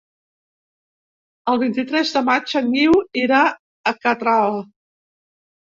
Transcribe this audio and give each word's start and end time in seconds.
El 1.53 1.61
vint-i-tres 1.65 2.15
de 2.17 2.25
maig 2.31 2.57
en 2.63 2.73
Guiu 2.77 2.99
irà 3.27 3.45
a 3.95 3.99
Catral. 4.05 4.63